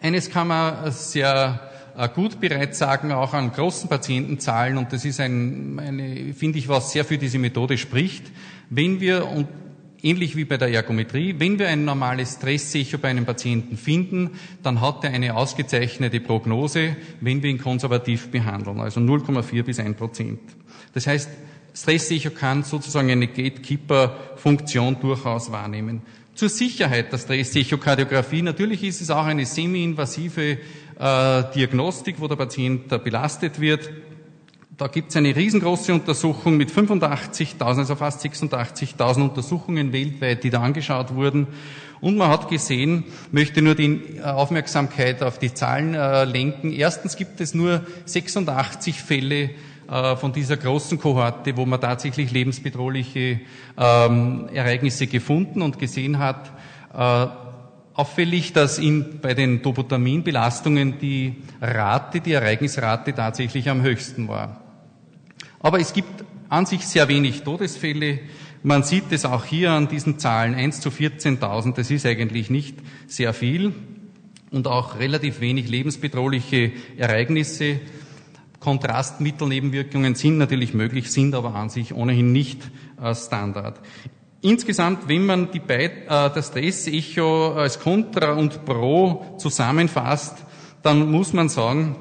Eines 0.02 0.30
kann 0.30 0.48
man 0.48 0.90
sehr 0.94 1.70
äh, 1.98 2.08
gut 2.08 2.40
bereits 2.40 2.78
sagen, 2.78 3.12
auch 3.12 3.34
an 3.34 3.52
großen 3.52 3.90
Patientenzahlen, 3.90 4.78
und 4.78 4.94
das 4.94 5.04
ist 5.04 5.20
ein, 5.20 5.78
eine, 5.80 6.34
finde 6.34 6.60
ich, 6.60 6.70
was 6.70 6.94
sehr 6.94 7.04
für 7.04 7.18
diese 7.18 7.40
Methode 7.40 7.78
spricht. 7.78 8.24
Wenn 8.70 9.02
wir, 9.02 9.28
ähnlich 10.04 10.36
wie 10.36 10.46
bei 10.46 10.58
der 10.58 10.72
Ergometrie, 10.72 11.36
wenn 11.38 11.60
wir 11.60 11.68
ein 11.68 11.86
normales 11.86 12.34
Stressecho 12.34 12.98
bei 12.98 13.10
einem 13.10 13.26
Patienten 13.26 13.78
finden, 13.78 14.32
dann 14.64 14.82
hat 14.82 15.04
er 15.04 15.12
eine 15.12 15.36
ausgezeichnete 15.36 16.20
Prognose, 16.20 16.96
wenn 17.20 17.44
wir 17.44 17.50
ihn 17.50 17.60
konservativ 17.60 18.30
behandeln, 18.30 18.80
also 18.80 19.00
0,4 19.00 19.64
bis 19.64 19.80
1 19.80 19.98
Prozent. 19.98 20.40
Das 20.94 21.08
heißt, 21.08 21.30
Stressecho 21.74 22.32
kann 22.32 22.64
sozusagen 22.64 23.10
eine 23.10 23.28
Gatekeeper-Funktion 23.28 25.00
durchaus 25.00 25.52
wahrnehmen. 25.52 26.02
Zur 26.36 26.50
Sicherheit 26.50 27.12
der 27.12 27.18
Stressechokardiografie, 27.18 28.42
natürlich 28.42 28.84
ist 28.84 29.02
es 29.02 29.10
auch 29.10 29.26
eine 29.26 29.46
semi-invasive 29.46 30.58
äh, 31.00 31.44
Diagnostik, 31.56 32.16
wo 32.20 32.28
der 32.28 32.36
Patient 32.36 32.88
belastet 33.04 33.60
wird. 33.60 33.90
Da 34.82 34.88
gibt 34.88 35.12
es 35.12 35.16
eine 35.16 35.36
riesengroße 35.36 35.94
Untersuchung 35.94 36.58
mit 36.58 36.72
85.000, 36.72 37.64
also 37.64 37.96
fast 37.96 38.26
86.000 38.26 39.22
Untersuchungen 39.22 39.94
weltweit, 39.94 40.44
die 40.44 40.50
da 40.50 40.64
angeschaut 40.64 41.14
wurden. 41.14 41.46
Und 42.00 42.18
man 42.18 42.30
hat 42.30 42.50
gesehen, 42.50 43.04
möchte 43.32 43.62
nur 43.62 43.76
die 43.76 44.18
äh, 44.18 44.24
Aufmerksamkeit 44.24 45.22
auf 45.22 45.38
die 45.38 45.54
Zahlen 45.54 45.94
äh, 45.94 46.24
lenken. 46.24 46.72
Erstens 46.72 47.16
gibt 47.16 47.42
es 47.42 47.54
nur 47.54 47.86
86 48.06 49.00
Fälle 49.00 49.52
äh, 49.88 50.16
von 50.16 50.34
dieser 50.34 50.58
großen 50.58 50.98
Kohorte, 50.98 51.56
wo 51.58 51.68
man 51.68 51.80
tatsächlich 51.80 52.32
lebensbedrohliche 52.32 53.42
ähm, 53.78 54.50
Ereignisse 54.52 55.06
gefunden 55.06 55.62
und 55.62 55.78
gesehen 55.78 56.18
hat. 56.18 56.52
Äh, 56.92 57.28
auffällig, 57.94 58.54
dass 58.54 58.80
in, 58.80 59.20
bei 59.22 59.36
den 59.36 59.62
Dopotaminbelastungen 59.62 60.98
die 60.98 61.36
Rate, 61.62 62.20
die 62.20 62.34
Ereignisrate 62.34 63.14
tatsächlich 63.14 63.70
am 63.70 63.84
höchsten 63.84 64.28
war. 64.28 64.71
Aber 65.62 65.80
es 65.80 65.94
gibt 65.94 66.26
an 66.50 66.66
sich 66.66 66.88
sehr 66.88 67.08
wenig 67.08 67.44
Todesfälle. 67.44 68.20
Man 68.64 68.84
sieht 68.84 69.12
es 69.12 69.26
auch 69.26 69.46
hier 69.46 69.72
an 69.72 69.88
diesen 69.88 70.20
Zahlen 70.20 70.56
1 70.56 70.82
zu 70.82 70.90
14.000. 70.90 71.76
Das 71.76 71.90
ist 71.92 72.06
eigentlich 72.06 72.50
nicht 72.50 72.78
sehr 73.08 73.34
viel 73.34 73.74
und 74.52 74.68
auch 74.68 75.00
relativ 75.00 75.40
wenig 75.40 75.70
lebensbedrohliche 75.70 76.72
Ereignisse. 76.98 77.80
Kontrastmittelnebenwirkungen 78.60 80.14
sind 80.16 80.38
natürlich 80.38 80.74
möglich, 80.74 81.12
sind 81.12 81.34
aber 81.34 81.56
an 81.56 81.70
sich 81.70 81.94
ohnehin 81.94 82.32
nicht 82.32 82.60
äh, 83.02 83.16
Standard. 83.16 83.80
Insgesamt, 84.42 85.08
wenn 85.08 85.26
man 85.26 85.52
die 85.52 85.60
beid, 85.60 85.92
äh, 86.06 86.30
das 86.30 86.48
Stress-Echo 86.48 87.54
als 87.54 87.80
Contra 87.80 88.34
und 88.34 88.66
Pro 88.66 89.36
zusammenfasst, 89.38 90.36
dann 90.84 91.10
muss 91.10 91.34
man 91.34 91.50
sagen, 91.50 91.96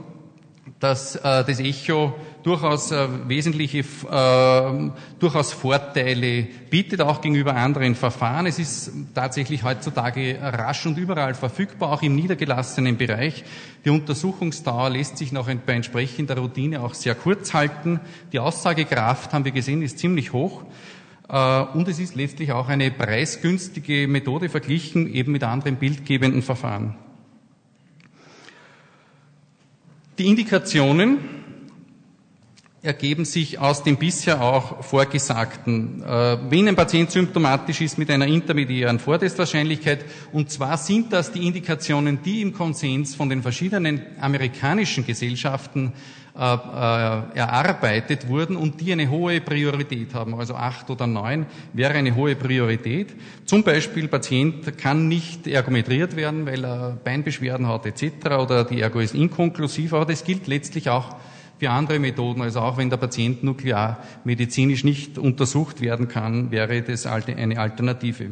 dass 0.79 1.17
äh, 1.17 1.45
das 1.45 1.61
Echo 1.61 2.15
durchaus 2.43 2.91
äh, 2.91 3.09
wesentliche, 3.27 3.79
äh, 3.79 4.91
durchaus 5.19 5.53
Vorteile 5.53 6.47
bietet, 6.71 7.01
auch 7.01 7.21
gegenüber 7.21 7.55
anderen 7.55 7.95
Verfahren. 7.95 8.47
Es 8.47 8.59
ist 8.59 8.93
tatsächlich 9.15 9.63
heutzutage 9.63 10.39
rasch 10.41 10.87
und 10.87 10.99
überall 10.99 11.35
verfügbar, 11.35 11.93
auch 11.93 12.03
im 12.03 12.15
niedergelassenen 12.15 12.97
Bereich. 12.97 13.45
Die 13.85 13.91
Untersuchungsdauer 13.91 14.91
lässt 14.91 15.19
sich 15.19 15.33
noch 15.33 15.49
bei 15.67 15.73
entsprechender 15.75 16.37
Routine 16.39 16.81
auch 16.83 16.95
sehr 16.95 17.15
kurz 17.15 17.55
halten. 17.55 18.01
Die 18.33 18.39
Aussagekraft, 18.39 19.33
haben 19.33 19.45
wir 19.45 19.53
gesehen, 19.53 19.83
ist 19.83 19.99
ziemlich 19.99 20.33
hoch. 20.33 20.63
Äh, 21.29 21.63
und 21.75 21.89
es 21.89 21.99
ist 21.99 22.15
letztlich 22.15 22.53
auch 22.53 22.69
eine 22.69 22.91
preisgünstige 22.91 24.09
Methode 24.09 24.49
verglichen 24.49 25.13
eben 25.13 25.33
mit 25.33 25.45
anderen 25.45 25.77
bildgebenden 25.77 26.43
Verfahren. 26.43 26.95
Die 30.19 30.27
Indikationen 30.27 31.40
ergeben 32.83 33.27
sich 33.27 33.59
aus 33.59 33.83
dem 33.83 33.97
bisher 33.97 34.41
auch 34.41 34.83
Vorgesagten. 34.83 36.03
Äh, 36.03 36.39
wenn 36.49 36.67
ein 36.67 36.77
Patient 36.77 37.11
symptomatisch 37.11 37.83
ist 37.83 37.99
mit 37.99 38.11
einer 38.11 38.27
intermediären 38.27 38.99
Vortestwahrscheinlichkeit, 38.99 40.05
und 40.33 40.51
zwar 40.51 40.79
sind 40.79 41.13
das 41.13 41.31
die 41.31 41.47
Indikationen, 41.47 42.23
die 42.23 42.41
im 42.41 42.55
Konsens 42.55 43.15
von 43.15 43.29
den 43.29 43.43
verschiedenen 43.43 44.01
amerikanischen 44.19 45.05
Gesellschaften 45.05 45.93
äh, 46.35 46.43
äh, 46.43 47.39
erarbeitet 47.39 48.29
wurden 48.29 48.57
und 48.57 48.81
die 48.81 48.93
eine 48.93 49.11
hohe 49.11 49.43
Priorität 49.43 50.15
haben, 50.15 50.35
also 50.35 50.55
acht 50.55 50.89
oder 50.89 51.07
neun 51.07 51.45
wäre 51.75 51.93
eine 51.93 52.15
hohe 52.15 52.35
Priorität. 52.35 53.09
Zum 53.45 53.63
Beispiel 53.63 54.09
Patient 54.09 54.79
kann 54.79 55.07
nicht 55.07 55.47
ergometriert 55.47 56.17
werden, 56.17 56.47
weil 56.47 56.65
er 56.65 56.99
Beinbeschwerden 57.05 57.69
hat 57.69 57.85
etc. 57.85 58.39
oder 58.39 58.65
die 58.65 58.81
Ergo 58.81 59.01
ist 59.01 59.15
inkonklusiv, 59.15 59.93
aber 59.93 60.07
das 60.07 60.25
gilt 60.25 60.47
letztlich 60.47 60.89
auch 60.89 61.15
für 61.61 61.71
andere 61.71 61.99
Methoden. 61.99 62.41
Also 62.41 62.61
auch 62.61 62.79
wenn 62.79 62.91
der 62.91 62.97
Patient 62.97 63.45
nuklearmedizinisch 63.45 64.83
nicht 64.83 65.19
untersucht 65.19 65.81
werden 65.81 66.09
kann, 66.09 66.51
wäre 66.51 66.83
das 66.83 67.07
eine 67.07 67.59
Alternative. 67.59 68.31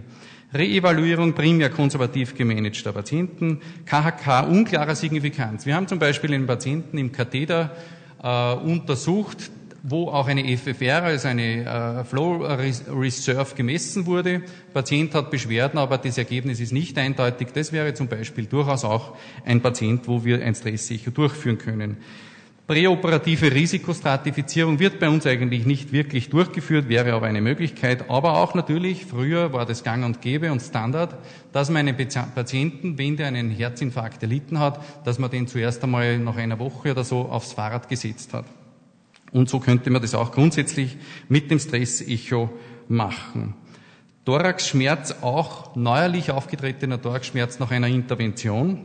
Reevaluierung 0.52 1.34
primär 1.34 1.68
konservativ 1.68 2.34
gemanagter 2.34 2.92
Patienten, 2.92 3.60
KHK 3.84 4.48
unklarer 4.48 4.94
Signifikanz. 4.94 5.66
Wir 5.66 5.76
haben 5.76 5.86
zum 5.86 5.98
Beispiel 5.98 6.32
einen 6.32 6.46
Patienten 6.46 6.96
im 6.96 7.12
Katheter 7.12 7.76
äh, 8.22 8.54
untersucht, 8.54 9.50
wo 9.82 10.08
auch 10.08 10.26
eine 10.26 10.56
FFR, 10.56 11.02
also 11.02 11.28
eine 11.28 12.00
äh, 12.00 12.04
Flow 12.04 12.46
Reserve 12.46 13.54
gemessen 13.54 14.06
wurde. 14.06 14.42
Patient 14.72 15.14
hat 15.14 15.30
Beschwerden, 15.30 15.78
aber 15.78 15.98
das 15.98 16.16
Ergebnis 16.16 16.60
ist 16.60 16.72
nicht 16.72 16.96
eindeutig. 16.96 17.48
Das 17.52 17.70
wäre 17.72 17.92
zum 17.92 18.08
Beispiel 18.08 18.46
durchaus 18.46 18.84
auch 18.86 19.16
ein 19.44 19.60
Patient, 19.60 20.08
wo 20.08 20.24
wir 20.24 20.42
ein 20.42 20.54
Stressecho 20.54 21.10
durchführen 21.10 21.58
können. 21.58 21.98
Präoperative 22.68 23.50
Risikostratifizierung 23.50 24.78
wird 24.78 24.98
bei 25.00 25.08
uns 25.08 25.24
eigentlich 25.24 25.64
nicht 25.64 25.90
wirklich 25.90 26.28
durchgeführt, 26.28 26.90
wäre 26.90 27.14
aber 27.14 27.24
eine 27.24 27.40
Möglichkeit. 27.40 28.10
Aber 28.10 28.36
auch 28.42 28.54
natürlich, 28.54 29.06
früher 29.06 29.54
war 29.54 29.64
das 29.64 29.82
gang 29.82 30.04
und 30.04 30.20
gäbe 30.20 30.52
und 30.52 30.60
Standard, 30.60 31.16
dass 31.50 31.70
man 31.70 31.88
einen 31.88 31.96
Patienten, 31.96 32.98
wenn 32.98 33.16
der 33.16 33.28
einen 33.28 33.48
Herzinfarkt 33.48 34.22
erlitten 34.22 34.58
hat, 34.58 34.84
dass 35.06 35.18
man 35.18 35.30
den 35.30 35.46
zuerst 35.46 35.82
einmal 35.82 36.18
nach 36.18 36.36
einer 36.36 36.58
Woche 36.58 36.90
oder 36.90 37.04
so 37.04 37.22
aufs 37.22 37.54
Fahrrad 37.54 37.88
gesetzt 37.88 38.34
hat. 38.34 38.44
Und 39.32 39.48
so 39.48 39.60
könnte 39.60 39.88
man 39.88 40.02
das 40.02 40.14
auch 40.14 40.30
grundsätzlich 40.30 40.98
mit 41.30 41.50
dem 41.50 41.60
Stress-Echo 41.60 42.50
machen. 42.86 43.54
Thoraxschmerz, 44.26 45.22
auch 45.22 45.74
neuerlich 45.74 46.32
aufgetretener 46.32 47.00
Thoraxschmerz 47.00 47.60
nach 47.60 47.70
einer 47.70 47.86
Intervention 47.86 48.84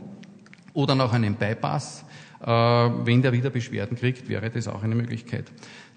oder 0.72 0.94
nach 0.94 1.12
einem 1.12 1.34
Bypass 1.34 2.06
wenn 2.46 3.22
der 3.22 3.32
wieder 3.32 3.50
Beschwerden 3.50 3.96
kriegt, 3.96 4.28
wäre 4.28 4.50
das 4.50 4.68
auch 4.68 4.82
eine 4.82 4.94
Möglichkeit. 4.94 5.44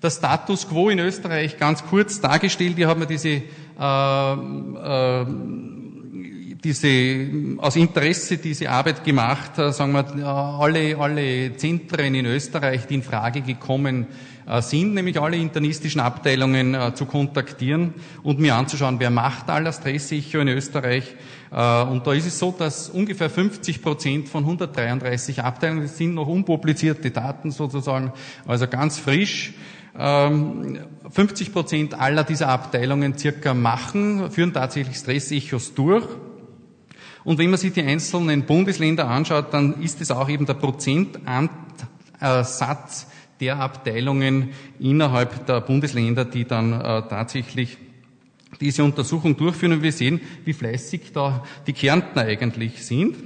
Der 0.02 0.12
Status 0.12 0.70
quo 0.70 0.90
in 0.90 1.00
Österreich 1.00 1.58
ganz 1.58 1.84
kurz 1.84 2.22
dargestellt. 2.22 2.76
Hier 2.76 2.88
haben 2.88 3.00
wir 3.02 3.08
diese, 3.08 3.30
äh, 3.30 4.34
äh, 4.34 5.26
diese, 6.68 7.60
aus 7.60 7.78
Interesse 7.78 8.38
diese 8.38 8.70
Arbeit 8.70 9.02
gemacht, 9.06 9.56
sagen 9.56 9.94
wir, 9.94 10.28
alle, 10.28 10.98
alle 10.98 11.56
Zentren 11.56 12.14
in 12.14 12.26
Österreich, 12.26 12.86
die 12.88 12.96
in 12.96 13.04
Frage 13.04 13.42
gekommen 13.42 14.06
sind, 14.60 14.94
nämlich 14.94 15.20
alle 15.20 15.38
internistischen 15.38 16.02
Abteilungen 16.02 16.76
zu 16.94 17.06
kontaktieren 17.06 17.94
und 18.22 18.40
mir 18.40 18.56
anzuschauen, 18.56 19.00
wer 19.00 19.10
macht 19.10 19.50
aller 19.50 19.72
Stressecho 19.72 20.40
in 20.40 20.50
Österreich. 20.50 21.16
Und 21.52 22.06
da 22.06 22.14
ist 22.14 22.28
es 22.28 22.38
so, 22.38 22.54
dass 22.58 22.90
ungefähr 22.90 23.30
50 23.30 23.82
Prozent 23.82 24.28
von 24.28 24.44
133 24.44 25.42
Abteilungen, 25.42 25.84
das 25.84 25.98
sind 25.98 26.16
noch 26.16 26.28
unpublizierte 26.28 27.12
Daten 27.12 27.52
sozusagen, 27.52 28.12
also 28.46 28.68
ganz 28.68 29.00
frisch, 29.00 29.54
50 29.94 31.54
Prozent 31.54 31.94
aller 31.94 32.26
dieser 32.26 32.50
Abteilungen 32.50 33.18
circa 33.18 33.54
machen, 33.54 34.30
führen 34.32 34.52
tatsächlich 34.52 34.98
Stressechos 34.98 35.74
durch. 35.74 36.06
Und 37.28 37.38
wenn 37.40 37.50
man 37.50 37.60
sich 37.60 37.74
die 37.74 37.82
einzelnen 37.82 38.46
Bundesländer 38.46 39.10
anschaut, 39.10 39.54
dann 39.54 39.82
ist 39.82 40.00
es 40.00 40.12
auch 40.12 40.30
eben 40.30 40.46
der 40.46 40.54
Prozentsatz 40.54 41.18
der 43.42 43.60
Abteilungen 43.60 44.52
innerhalb 44.80 45.46
der 45.46 45.60
Bundesländer, 45.60 46.24
die 46.24 46.46
dann 46.46 46.72
äh, 46.72 47.02
tatsächlich 47.10 47.78
diese 48.62 48.86
Untersuchung 48.86 49.36
durchführen. 49.36 49.74
Und 49.74 49.84
wir 49.84 49.92
sehen, 49.92 50.22
wie 50.46 50.54
fleißig 50.54 51.12
da 51.12 51.44
die 51.68 51.74
Kärntner 51.74 52.22
eigentlich 52.22 52.86
sind. 52.86 53.18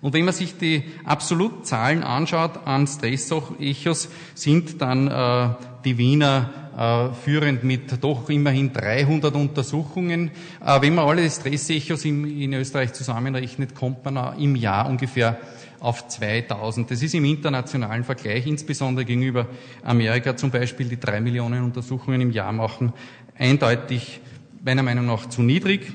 Und 0.00 0.12
wenn 0.12 0.24
man 0.24 0.32
sich 0.32 0.56
die 0.56 0.84
Absolutzahlen 1.04 2.04
anschaut 2.04 2.64
an 2.64 2.86
Stress-Echos, 2.86 4.08
sind 4.36 4.80
dann 4.80 5.08
äh, 5.08 5.48
die 5.84 5.98
Wiener 5.98 6.63
äh, 6.76 7.12
führend 7.12 7.64
mit 7.64 8.02
doch 8.02 8.28
immerhin 8.30 8.72
300 8.72 9.34
Untersuchungen. 9.34 10.30
Äh, 10.64 10.80
wenn 10.82 10.94
man 10.94 11.08
alle 11.08 11.28
Stress-Echos 11.28 12.04
in 12.04 12.52
Österreich 12.52 12.92
zusammenrechnet, 12.92 13.74
kommt 13.74 14.04
man 14.04 14.38
im 14.38 14.56
Jahr 14.56 14.88
ungefähr 14.88 15.38
auf 15.80 16.08
2000. 16.08 16.90
Das 16.90 17.02
ist 17.02 17.14
im 17.14 17.24
internationalen 17.24 18.04
Vergleich, 18.04 18.46
insbesondere 18.46 19.04
gegenüber 19.04 19.46
Amerika 19.82 20.36
zum 20.36 20.50
Beispiel, 20.50 20.88
die 20.88 20.98
drei 20.98 21.20
Millionen 21.20 21.62
Untersuchungen 21.62 22.20
im 22.22 22.30
Jahr 22.30 22.52
machen, 22.52 22.92
eindeutig 23.36 24.20
meiner 24.64 24.82
Meinung 24.82 25.06
nach 25.06 25.28
zu 25.28 25.42
niedrig. 25.42 25.92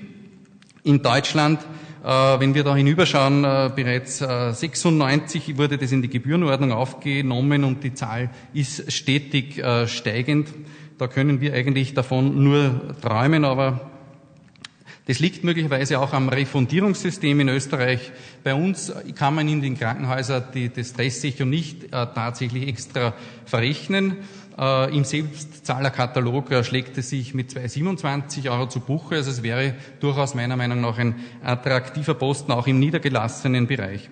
In 0.84 1.02
Deutschland 1.02 1.60
wenn 2.04 2.56
wir 2.56 2.64
da 2.64 2.76
hinüberschauen, 2.76 3.44
äh, 3.44 3.72
bereits 3.76 4.20
96 4.20 5.50
äh, 5.50 5.58
wurde 5.58 5.78
das 5.78 5.92
in 5.92 6.02
die 6.02 6.10
Gebührenordnung 6.10 6.72
aufgenommen 6.72 7.64
und 7.64 7.84
die 7.84 7.94
Zahl 7.94 8.30
ist 8.54 8.92
stetig 8.92 9.62
steigend. 9.88 10.50
Da 10.98 11.08
können 11.08 11.42
wir 11.42 11.54
eigentlich 11.54 11.94
davon 11.94 12.44
nur 12.44 12.96
träumen, 13.02 13.46
aber 13.46 13.90
das 15.10 15.18
liegt 15.18 15.44
möglicherweise 15.44 16.00
auch 16.00 16.14
am 16.14 16.30
Refundierungssystem 16.30 17.40
in 17.40 17.50
Österreich. 17.50 18.12
Bei 18.44 18.54
uns 18.54 18.94
kann 19.16 19.34
man 19.34 19.50
in 19.50 19.60
den 19.60 19.76
Krankenhäusern 19.76 20.44
die, 20.54 20.70
das 20.70 20.90
Stresssicher 20.90 21.46
nicht 21.46 21.86
äh, 21.86 21.88
tatsächlich 21.90 22.68
extra 22.68 23.16
verrechnen. 23.44 24.18
Äh, 24.60 24.96
Im 24.96 25.06
Selbstzahlerkatalog 25.06 26.52
äh, 26.52 26.64
schlägt 26.66 26.98
es 26.98 27.10
sich 27.10 27.34
mit 27.34 27.52
2,27 27.52 28.52
Euro 28.52 28.68
zu 28.68 28.82
Buche. 28.82 29.16
Also 29.16 29.32
es 29.32 29.42
wäre 29.42 29.76
durchaus 30.02 30.36
meiner 30.36 30.58
Meinung 30.58 30.82
nach 30.82 30.98
ein 30.98 31.16
attraktiver 31.42 32.14
Posten 32.14 32.52
auch 32.52 32.68
im 32.68 32.78
niedergelassenen 32.80 33.68
Bereich. 33.68 34.10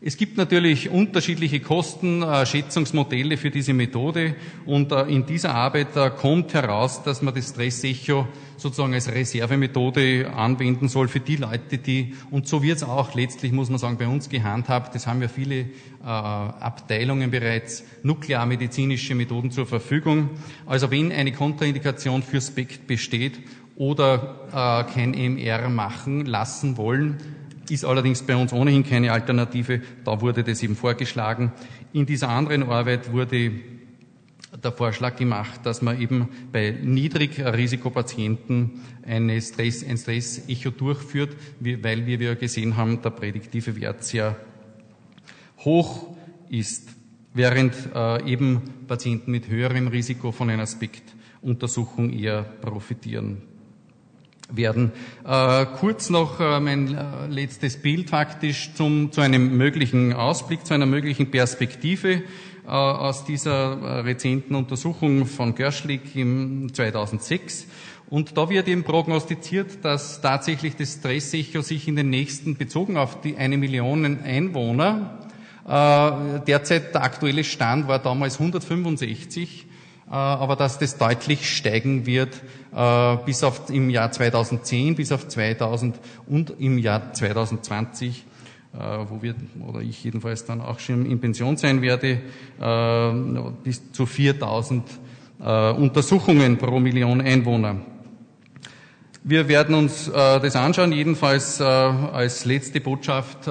Es 0.00 0.16
gibt 0.16 0.36
natürlich 0.36 0.90
unterschiedliche 0.90 1.58
Kostenschätzungsmodelle 1.58 3.36
für 3.36 3.50
diese 3.50 3.72
Methode 3.72 4.36
und 4.64 4.92
äh, 4.92 5.02
in 5.06 5.26
dieser 5.26 5.56
Arbeit 5.56 5.96
äh, 5.96 6.10
kommt 6.10 6.54
heraus, 6.54 7.02
dass 7.02 7.20
man 7.20 7.34
das 7.34 7.48
Stress-Echo 7.48 8.28
sozusagen 8.56 8.94
als 8.94 9.12
Reservemethode 9.12 10.30
anwenden 10.32 10.86
soll 10.86 11.08
für 11.08 11.18
die 11.18 11.34
Leute, 11.34 11.78
die, 11.78 12.14
und 12.30 12.46
so 12.46 12.62
wird 12.62 12.76
es 12.76 12.84
auch 12.84 13.16
letztlich, 13.16 13.50
muss 13.50 13.70
man 13.70 13.80
sagen, 13.80 13.98
bei 13.98 14.06
uns 14.06 14.28
gehandhabt, 14.28 14.94
das 14.94 15.08
haben 15.08 15.20
ja 15.20 15.26
viele 15.26 15.62
äh, 15.62 15.66
Abteilungen 16.04 17.32
bereits, 17.32 17.82
nuklearmedizinische 18.04 19.16
Methoden 19.16 19.50
zur 19.50 19.66
Verfügung. 19.66 20.30
Also 20.64 20.92
wenn 20.92 21.10
eine 21.10 21.32
Kontraindikation 21.32 22.22
für 22.22 22.40
SPECT 22.40 22.86
besteht 22.86 23.40
oder 23.74 24.46
äh, 24.86 24.92
kein 24.92 25.12
MR 25.12 25.68
machen 25.68 26.24
lassen 26.24 26.76
wollen, 26.76 27.16
ist 27.70 27.84
allerdings 27.84 28.22
bei 28.22 28.36
uns 28.36 28.52
ohnehin 28.52 28.84
keine 28.84 29.12
Alternative. 29.12 29.80
Da 30.04 30.20
wurde 30.20 30.44
das 30.44 30.62
eben 30.62 30.76
vorgeschlagen. 30.76 31.52
In 31.92 32.06
dieser 32.06 32.28
anderen 32.28 32.62
Arbeit 32.64 33.12
wurde 33.12 33.52
der 34.62 34.72
Vorschlag 34.72 35.16
gemacht, 35.16 35.60
dass 35.64 35.82
man 35.82 36.00
eben 36.00 36.28
bei 36.52 36.70
Niedrigrisikopatienten 36.82 38.80
eine 39.06 39.40
Stress, 39.40 39.84
ein 39.86 39.98
Stress-Echo 39.98 40.70
durchführt, 40.70 41.36
weil 41.60 42.06
wir 42.06 42.20
ja 42.20 42.34
gesehen 42.34 42.76
haben, 42.76 43.02
der 43.02 43.10
prädiktive 43.10 43.78
Wert 43.80 44.04
sehr 44.04 44.36
hoch 45.58 46.16
ist, 46.48 46.88
während 47.34 47.74
äh, 47.94 48.30
eben 48.30 48.62
Patienten 48.86 49.30
mit 49.30 49.48
höherem 49.48 49.88
Risiko 49.88 50.32
von 50.32 50.48
einer 50.50 50.62
Aspektuntersuchung 50.62 52.10
eher 52.10 52.42
profitieren 52.42 53.42
werden. 54.50 54.92
Äh, 55.26 55.66
kurz 55.78 56.10
noch 56.10 56.40
äh, 56.40 56.60
mein 56.60 56.94
äh, 56.96 57.26
letztes 57.28 57.76
Bild 57.76 58.10
faktisch 58.10 58.70
zum, 58.74 59.12
zu 59.12 59.20
einem 59.20 59.56
möglichen 59.56 60.12
Ausblick, 60.12 60.66
zu 60.66 60.74
einer 60.74 60.86
möglichen 60.86 61.30
Perspektive 61.30 62.22
äh, 62.66 62.70
aus 62.70 63.24
dieser 63.24 63.80
äh, 63.80 64.00
rezenten 64.00 64.54
Untersuchung 64.54 65.26
von 65.26 65.54
Görschlik 65.54 66.16
im 66.16 66.72
2006. 66.72 67.66
Und 68.10 68.38
da 68.38 68.48
wird 68.48 68.68
eben 68.68 68.84
prognostiziert, 68.84 69.84
dass 69.84 70.22
tatsächlich 70.22 70.76
das 70.76 70.94
Stressecho 70.94 71.60
sich 71.60 71.88
in 71.88 71.96
den 71.96 72.08
nächsten, 72.08 72.56
bezogen 72.56 72.96
auf 72.96 73.20
die 73.20 73.36
eine 73.36 73.58
Million 73.58 74.22
Einwohner, 74.22 75.28
äh, 75.66 76.40
derzeit 76.46 76.94
der 76.94 77.02
aktuelle 77.02 77.44
Stand 77.44 77.86
war 77.86 77.98
damals 77.98 78.40
165, 78.40 79.66
äh, 79.66 79.67
aber 80.14 80.56
dass 80.56 80.78
das 80.78 80.96
deutlich 80.96 81.54
steigen 81.54 82.06
wird 82.06 82.34
äh, 82.74 83.16
bis 83.26 83.42
auf 83.42 83.70
im 83.70 83.90
Jahr 83.90 84.10
2010 84.10 84.94
bis 84.94 85.12
auf 85.12 85.28
2000 85.28 85.98
und 86.26 86.54
im 86.58 86.78
Jahr 86.78 87.12
2020 87.12 88.24
äh, 88.72 88.78
wo 89.08 89.22
wir 89.22 89.34
oder 89.66 89.80
ich 89.80 90.02
jedenfalls 90.04 90.44
dann 90.44 90.60
auch 90.60 90.78
schon 90.78 91.06
in 91.06 91.20
Pension 91.20 91.56
sein 91.56 91.82
werde, 91.82 92.20
bis 93.64 93.92
zu 93.92 94.04
4000 94.06 94.84
Untersuchungen 95.38 96.58
pro 96.58 96.78
Million 96.80 97.20
Einwohner. 97.20 97.76
Wir 99.22 99.48
werden 99.48 99.74
uns 99.74 100.10
das 100.12 100.56
anschauen, 100.56 100.92
jedenfalls 100.92 101.60
als 101.60 102.44
letzte 102.44 102.80
Botschaft 102.80 103.48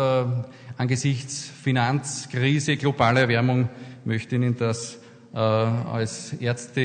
angesichts 0.77 1.49
Finanzkrise, 1.63 2.77
globaler 2.77 3.21
Erwärmung 3.21 3.69
möchte 4.05 4.35
Ihnen 4.35 4.55
das 4.55 4.99
äh, 5.33 5.37
als 5.37 6.33
Ärzte 6.33 6.81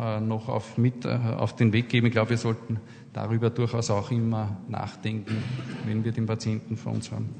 äh, 0.00 0.20
noch 0.20 0.48
auf, 0.48 0.78
mit, 0.78 1.04
äh, 1.04 1.18
auf 1.36 1.56
den 1.56 1.72
Weg 1.72 1.88
geben. 1.88 2.06
Ich 2.06 2.12
glaube, 2.12 2.30
wir 2.30 2.38
sollten 2.38 2.80
darüber 3.12 3.50
durchaus 3.50 3.90
auch 3.90 4.10
immer 4.10 4.56
nachdenken, 4.68 5.42
wenn 5.86 6.04
wir 6.04 6.12
den 6.12 6.26
Patienten 6.26 6.76
vor 6.76 6.92
uns 6.92 7.10
haben. 7.10 7.34